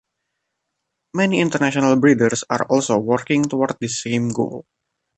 Many 1.13 1.41
international 1.41 1.95
breeders 1.99 2.43
are 2.49 2.65
also 2.65 2.97
working 2.97 3.43
toward 3.43 3.77
this 3.79 4.01
same 4.01 4.29
goal. 4.29 4.65